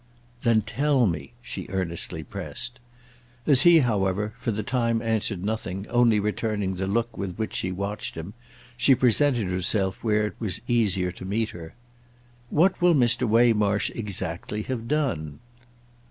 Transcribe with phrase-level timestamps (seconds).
[0.41, 2.79] "Then tell me!" she earnestly pressed.
[3.45, 7.71] As he, however, for the time answered nothing, only returning the look with which she
[7.71, 8.33] watched him,
[8.75, 11.75] she presented herself where it was easier to meet her.
[12.49, 13.27] "What will Mr.
[13.29, 15.37] Waymarsh exactly have done?"